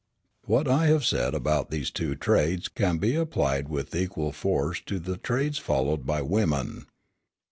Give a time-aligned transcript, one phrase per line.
[0.45, 4.97] "What I have said about these two trades can be applied with equal force to
[4.97, 6.87] the trades followed by women.